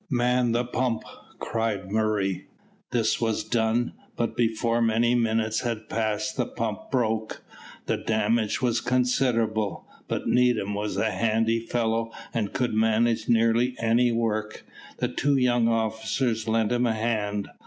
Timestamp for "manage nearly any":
12.73-14.11